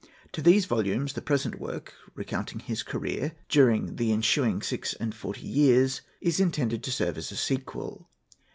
[0.31, 5.45] To those volumes the present work, recounting his career during the ensuing six and forty
[5.45, 8.09] years, is intended to serve as a sequel.